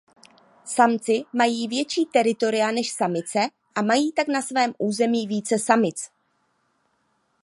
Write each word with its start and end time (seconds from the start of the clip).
Samci 0.65 1.23
mají 1.33 1.67
větší 1.67 2.05
teritoria 2.05 2.71
než 2.71 2.91
samice 2.93 3.39
a 3.75 3.81
mají 3.81 4.11
tak 4.11 4.27
na 4.27 4.41
svém 4.41 4.73
území 4.79 5.27
více 5.27 5.59
samic. 5.59 6.09